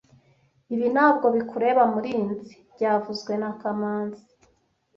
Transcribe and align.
Ibi 0.73 0.87
ntabwo 0.93 1.27
bikureba, 1.35 1.81
Murinzi 1.93 2.53
byavuzwe 2.73 3.33
na 3.41 3.51
kamanzi 3.59 4.23